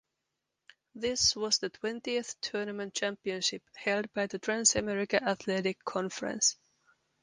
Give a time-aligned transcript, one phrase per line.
[0.95, 6.57] This was the twentieth tournament championship held by the Trans America Athletic Conference.